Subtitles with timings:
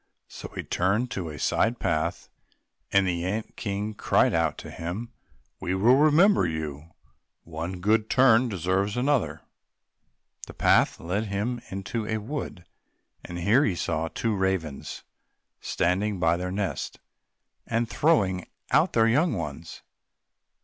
[0.27, 2.27] So he turned on to a side path
[2.91, 5.13] and the ant king cried out to him,
[5.59, 9.41] "We will remember you—one good turn deserves another!"
[10.47, 12.65] The path led him into a wood,
[13.23, 15.03] and here he saw two old ravens
[15.59, 16.99] standing by their nest,
[17.67, 19.83] and throwing out their young ones.